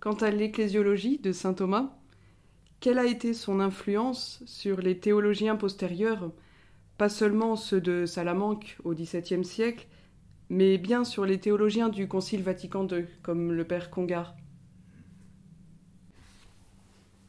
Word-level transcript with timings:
Quant 0.00 0.14
à 0.14 0.30
l'ecclésiologie 0.30 1.18
de 1.18 1.30
saint 1.30 1.52
Thomas, 1.52 1.94
quelle 2.80 2.98
a 2.98 3.04
été 3.04 3.34
son 3.34 3.60
influence 3.60 4.42
sur 4.46 4.80
les 4.80 4.98
théologiens 4.98 5.56
postérieurs, 5.56 6.32
pas 6.96 7.10
seulement 7.10 7.54
ceux 7.54 7.82
de 7.82 8.06
Salamanque 8.06 8.78
au 8.82 8.94
XVIIe 8.94 9.44
siècle, 9.44 9.86
mais 10.48 10.78
bien 10.78 11.04
sur 11.04 11.26
les 11.26 11.38
théologiens 11.38 11.90
du 11.90 12.08
Concile 12.08 12.42
Vatican 12.42 12.88
II, 12.88 13.04
comme 13.22 13.52
le 13.52 13.64
père 13.66 13.90
Congar? 13.90 14.34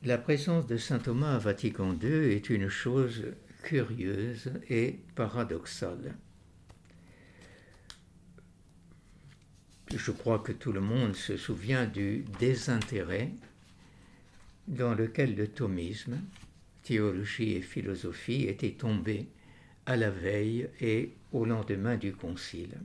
La 0.03 0.17
présence 0.17 0.65
de 0.65 0.77
saint 0.77 0.99
Thomas 0.99 1.35
à 1.35 1.39
Vatican 1.39 1.93
II 2.01 2.09
est 2.09 2.49
une 2.49 2.69
chose 2.69 3.25
curieuse 3.63 4.49
et 4.69 5.01
paradoxale. 5.15 6.15
Je 9.95 10.11
crois 10.11 10.39
que 10.39 10.53
tout 10.53 10.71
le 10.71 10.79
monde 10.79 11.15
se 11.15 11.35
souvient 11.35 11.85
du 11.85 12.23
désintérêt 12.39 13.29
dans 14.67 14.93
lequel 14.93 15.35
le 15.35 15.47
thomisme, 15.47 16.17
théologie 16.83 17.53
et 17.53 17.61
philosophie 17.61 18.43
étaient 18.43 18.71
tombés 18.71 19.27
à 19.85 19.97
la 19.97 20.09
veille 20.09 20.69
et 20.79 21.11
au 21.33 21.45
lendemain 21.45 21.97
du 21.97 22.13
concile. 22.13 22.77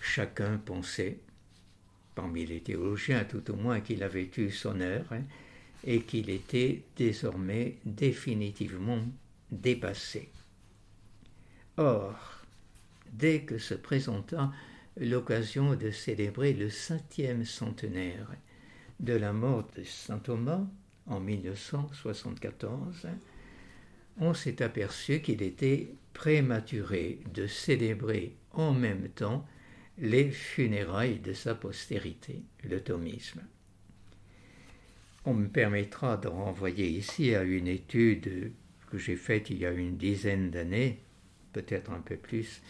Chacun 0.00 0.56
pensait, 0.58 1.18
parmi 2.14 2.46
les 2.46 2.60
théologiens 2.60 3.24
tout 3.24 3.50
au 3.50 3.56
moins, 3.56 3.80
qu'il 3.80 4.02
avait 4.02 4.30
eu 4.36 4.50
son 4.50 4.80
heure 4.80 5.12
et 5.84 6.02
qu'il 6.02 6.30
était 6.30 6.82
désormais 6.96 7.76
définitivement 7.84 9.02
dépassé. 9.50 10.28
Or, 11.76 12.44
dès 13.12 13.42
que 13.42 13.58
se 13.58 13.74
présenta 13.74 14.52
l'occasion 15.00 15.74
de 15.74 15.90
célébrer 15.90 16.52
le 16.52 16.68
cinquième 16.70 17.44
centenaire 17.44 18.30
de 19.00 19.14
la 19.14 19.32
mort 19.32 19.66
de 19.76 19.82
saint 19.82 20.18
Thomas 20.18 20.66
en 21.06 21.20
1974, 21.20 23.08
on 24.18 24.34
s'est 24.34 24.62
aperçu 24.62 25.20
qu'il 25.22 25.42
était 25.42 25.94
prématuré 26.12 27.20
de 27.32 27.46
célébrer 27.46 28.36
en 28.52 28.74
même 28.74 29.08
temps 29.08 29.46
les 29.96 30.30
funérailles 30.30 31.18
de 31.18 31.32
sa 31.32 31.54
postérité, 31.54 32.42
le 32.64 32.80
thomisme. 32.80 33.40
On 35.24 35.34
me 35.34 35.48
permettra 35.48 36.16
de 36.16 36.28
renvoyer 36.28 36.88
ici 36.88 37.34
à 37.34 37.42
une 37.42 37.68
étude 37.68 38.52
que 38.90 38.98
j'ai 38.98 39.16
faite 39.16 39.50
il 39.50 39.58
y 39.58 39.66
a 39.66 39.72
une 39.72 39.96
dizaine 39.96 40.50
d'années, 40.50 41.00
peut-être 41.52 41.90
un 41.90 42.00
peu 42.00 42.16
plus, 42.16 42.60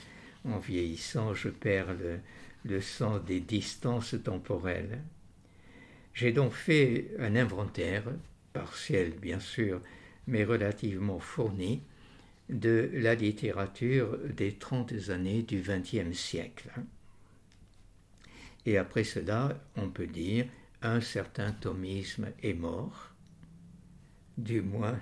en 0.45 0.59
vieillissant, 0.59 1.35
je 1.35 1.49
perds 1.49 1.95
le, 2.65 2.81
sens 2.81 3.25
des 3.25 3.41
distances 3.41 4.15
temporelles. 4.23 5.01
J'ai 6.15 6.33
donc 6.33 6.53
fait 6.53 7.11
un 7.19 7.37
inventaire, 7.37 8.05
partiel 8.53 9.13
bien 9.13 9.41
sûr, 9.41 9.81
mais 10.27 10.45
relativement 10.45 11.19
fourni, 11.19 11.83
de 12.49 12.91
la 12.95 13.15
littérature 13.15 14.19
des 14.37 14.55
trente 14.55 14.93
années 15.09 15.43
du 15.43 15.63
XXe 15.63 16.17
siècle. 16.17 16.71
Et 18.67 18.77
après 18.77 19.05
cela, 19.05 19.59
on 19.77 19.89
peut 19.89 20.07
dire 20.07 20.47
un 20.83 21.01
certain 21.01 21.53
thomisme 21.53 22.29
est 22.43 22.55
mort. 22.55 23.13
Du 24.37 24.63
moins, 24.63 24.99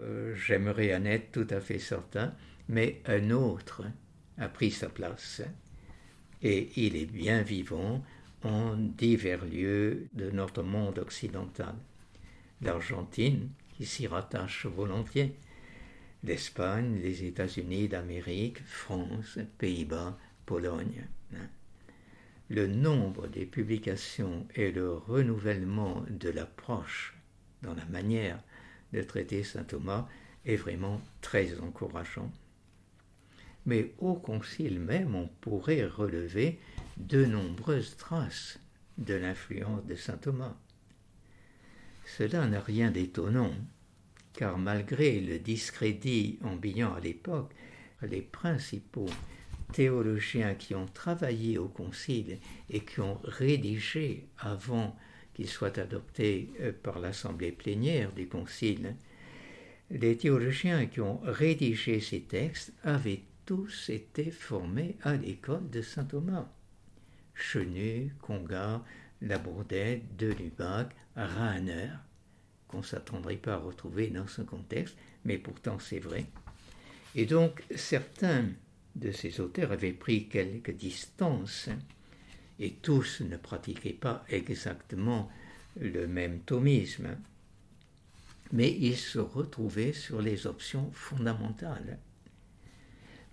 euh, 0.00 0.34
j'aimerais 0.34 0.94
en 0.94 1.04
être 1.04 1.32
tout 1.32 1.46
à 1.50 1.60
fait 1.60 1.78
certain, 1.78 2.34
mais 2.68 3.00
un 3.06 3.30
autre 3.30 3.82
a 4.38 4.48
pris 4.48 4.70
sa 4.70 4.88
place 4.88 5.42
et 6.42 6.70
il 6.76 6.96
est 6.96 7.06
bien 7.06 7.42
vivant 7.42 8.04
en 8.42 8.76
divers 8.76 9.44
lieux 9.44 10.08
de 10.12 10.30
notre 10.30 10.62
monde 10.62 10.98
occidental. 10.98 11.74
L'Argentine, 12.60 13.48
qui 13.76 13.86
s'y 13.86 14.06
rattache 14.06 14.66
volontiers, 14.66 15.34
l'Espagne, 16.24 17.00
les 17.02 17.24
États-Unis 17.24 17.88
d'Amérique, 17.88 18.62
France, 18.64 19.38
Pays-Bas, 19.58 20.18
Pologne. 20.44 21.06
Le 22.48 22.66
nombre 22.66 23.26
des 23.26 23.44
publications 23.44 24.46
et 24.54 24.70
le 24.70 24.92
renouvellement 24.92 26.04
de 26.08 26.30
l'approche 26.30 27.16
dans 27.62 27.74
la 27.74 27.84
manière 27.86 28.38
de 28.92 29.02
traiter 29.02 29.42
saint 29.42 29.64
Thomas 29.64 30.08
est 30.44 30.56
vraiment 30.56 31.00
très 31.20 31.58
encourageant 31.58 32.30
mais 33.66 33.92
au 33.98 34.14
concile 34.14 34.80
même 34.80 35.14
on 35.14 35.28
pourrait 35.40 35.84
relever 35.84 36.58
de 36.96 37.24
nombreuses 37.24 37.96
traces 37.96 38.58
de 38.96 39.14
l'influence 39.14 39.84
de 39.84 39.94
saint 39.94 40.16
Thomas. 40.16 40.56
Cela 42.16 42.46
n'a 42.46 42.60
rien 42.60 42.90
d'étonnant, 42.90 43.52
car 44.32 44.58
malgré 44.58 45.20
le 45.20 45.38
discrédit 45.38 46.38
ambiant 46.42 46.94
à 46.94 47.00
l'époque, 47.00 47.52
les 48.02 48.22
principaux 48.22 49.10
théologiens 49.72 50.54
qui 50.54 50.74
ont 50.74 50.86
travaillé 50.86 51.58
au 51.58 51.68
concile 51.68 52.38
et 52.70 52.80
qui 52.80 53.00
ont 53.00 53.20
rédigé 53.24 54.28
avant 54.38 54.96
qu'il 55.34 55.48
soit 55.48 55.78
adopté 55.78 56.50
euh, 56.60 56.72
par 56.72 56.98
l'assemblée 56.98 57.52
plénière 57.52 58.12
du 58.12 58.28
concile, 58.28 58.96
les 59.90 60.16
théologiens 60.16 60.86
qui 60.86 61.00
ont 61.00 61.20
rédigé 61.24 62.00
ces 62.00 62.22
textes 62.22 62.72
avaient 62.82 63.22
tous 63.46 63.90
étaient 63.90 64.32
formés 64.32 64.96
à 65.02 65.14
l'école 65.14 65.70
de 65.70 65.80
saint 65.80 66.04
Thomas. 66.04 66.48
Chenu, 67.34 68.14
Congar, 68.20 68.84
Labourdette, 69.22 70.16
Delubac, 70.16 70.94
Rahner, 71.14 71.90
qu'on 72.66 72.78
ne 72.78 72.82
s'attendrait 72.82 73.36
pas 73.36 73.54
à 73.54 73.58
retrouver 73.58 74.08
dans 74.08 74.26
ce 74.26 74.42
contexte, 74.42 74.96
mais 75.24 75.38
pourtant 75.38 75.78
c'est 75.78 76.00
vrai. 76.00 76.26
Et 77.14 77.24
donc 77.24 77.62
certains 77.74 78.48
de 78.96 79.12
ces 79.12 79.40
auteurs 79.40 79.72
avaient 79.72 79.92
pris 79.92 80.28
quelques 80.28 80.72
distances, 80.72 81.68
et 82.58 82.72
tous 82.72 83.20
ne 83.20 83.36
pratiquaient 83.36 83.92
pas 83.92 84.24
exactement 84.28 85.30
le 85.78 86.06
même 86.08 86.40
thomisme, 86.40 87.16
mais 88.52 88.72
ils 88.72 88.96
se 88.96 89.18
retrouvaient 89.18 89.92
sur 89.92 90.20
les 90.20 90.46
options 90.46 90.90
fondamentales. 90.92 91.98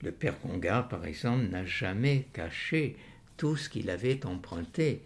Le 0.03 0.11
père 0.11 0.37
Congar, 0.41 0.89
par 0.89 1.05
exemple, 1.05 1.45
n'a 1.45 1.65
jamais 1.65 2.25
caché 2.33 2.97
tout 3.37 3.55
ce 3.55 3.69
qu'il 3.69 3.89
avait 3.89 4.25
emprunté 4.25 5.01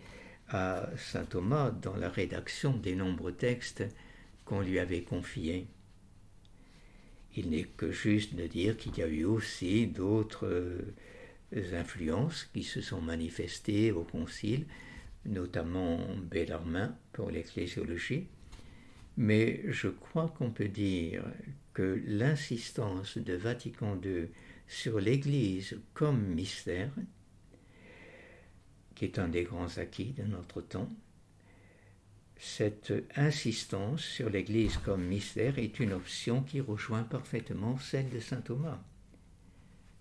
à 0.49 0.89
saint 0.97 1.25
Thomas 1.25 1.69
dans 1.69 1.95
la 1.95 2.09
rédaction 2.09 2.75
des 2.75 2.95
nombreux 2.95 3.33
textes 3.33 3.83
qu'on 4.43 4.61
lui 4.61 4.79
avait 4.79 5.03
confiés. 5.03 5.67
Il 7.35 7.51
n'est 7.51 7.65
que 7.65 7.91
juste 7.91 8.33
de 8.33 8.47
dire 8.47 8.75
qu'il 8.75 8.97
y 8.97 9.03
a 9.03 9.07
eu 9.07 9.25
aussi 9.25 9.85
d'autres 9.85 10.47
euh, 10.47 10.95
influences 11.73 12.49
qui 12.51 12.63
se 12.63 12.81
sont 12.81 13.01
manifestées 13.01 13.91
au 13.91 14.03
Concile, 14.03 14.65
notamment 15.25 15.99
Bellarmin 16.23 16.95
pour 17.13 17.29
l'ecclésiologie, 17.29 18.25
mais 19.15 19.61
je 19.67 19.89
crois 19.89 20.33
qu'on 20.35 20.49
peut 20.49 20.69
dire 20.69 21.23
que 21.73 22.01
l'insistance 22.07 23.19
de 23.19 23.33
Vatican 23.33 23.99
II 24.03 24.29
sur 24.67 24.99
l'Église 24.99 25.79
comme 25.93 26.21
mystère, 26.21 26.91
qui 28.95 29.05
est 29.05 29.19
un 29.19 29.27
des 29.27 29.43
grands 29.43 29.77
acquis 29.77 30.11
de 30.11 30.23
notre 30.23 30.61
temps, 30.61 30.91
cette 32.39 32.93
insistance 33.15 34.01
sur 34.01 34.29
l'Église 34.29 34.77
comme 34.77 35.03
mystère 35.03 35.57
est 35.57 35.79
une 35.79 35.93
option 35.93 36.43
qui 36.43 36.61
rejoint 36.61 37.03
parfaitement 37.03 37.79
celle 37.79 38.09
de 38.09 38.19
Saint 38.19 38.41
Thomas, 38.41 38.79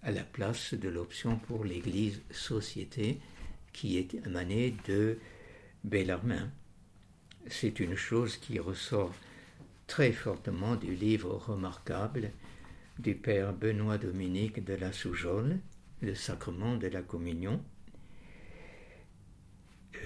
à 0.02 0.10
la 0.10 0.22
place 0.22 0.74
de 0.74 0.88
l'option 0.88 1.36
pour 1.38 1.64
l'Église 1.64 2.20
société 2.30 3.18
qui 3.72 3.96
est 3.96 4.14
émanée 4.14 4.74
de 4.86 5.18
Bellarmin. 5.84 6.50
C'est 7.48 7.80
une 7.80 7.96
chose 7.96 8.36
qui 8.36 8.58
ressort 8.58 9.14
très 9.86 10.12
fortement 10.12 10.76
du 10.76 10.94
livre 10.94 11.34
remarquable 11.34 12.30
du 12.98 13.14
Père 13.14 13.52
Benoît 13.52 13.98
Dominique 13.98 14.64
de 14.64 14.74
la 14.74 14.92
Soujole, 14.92 15.58
le 16.00 16.14
sacrement 16.14 16.76
de 16.76 16.86
la 16.86 17.02
communion, 17.02 17.62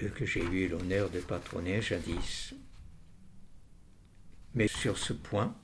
euh, 0.01 0.09
que 0.09 0.25
j'ai 0.25 0.43
eu 0.43 0.67
l'honneur 0.67 1.09
de 1.09 1.19
patronner 1.19 1.81
jadis. 1.81 2.53
Mais 4.55 4.67
sur 4.67 4.97
ce 4.97 5.13
point, 5.13 5.55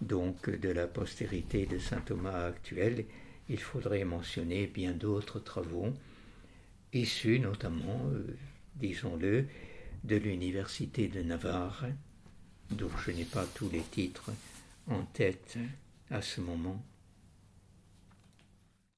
donc 0.00 0.50
de 0.50 0.68
la 0.68 0.86
postérité 0.86 1.66
de 1.66 1.78
saint 1.78 2.00
Thomas 2.00 2.46
actuel, 2.46 3.06
il 3.48 3.60
faudrait 3.60 4.04
mentionner 4.04 4.66
bien 4.66 4.92
d'autres 4.92 5.38
travaux, 5.38 5.92
issus 6.92 7.38
notamment, 7.38 8.08
euh, 8.12 8.36
disons-le, 8.74 9.46
de 10.02 10.16
l'Université 10.16 11.08
de 11.08 11.22
Navarre, 11.22 11.86
dont 12.70 12.90
je 13.04 13.12
n'ai 13.12 13.24
pas 13.24 13.46
tous 13.54 13.70
les 13.70 13.80
titres 13.80 14.30
en 14.88 15.02
tête 15.04 15.56
à 16.14 16.22
ce 16.22 16.40
moment. 16.40 16.80